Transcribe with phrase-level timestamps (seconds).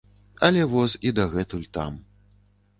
[0.47, 2.03] Але воз і дагэтуль там.